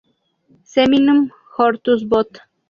Seminum 0.63 1.29
Hortus 1.57 2.07
Bot. 2.07 2.39